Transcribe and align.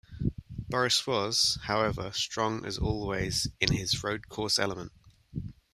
Boris 0.67 1.05
was, 1.05 1.59
however, 1.65 2.11
strong 2.11 2.65
as 2.65 2.79
always 2.79 3.47
in 3.59 3.71
his 3.71 4.03
road 4.03 4.29
course 4.29 4.57
element. 4.57 4.91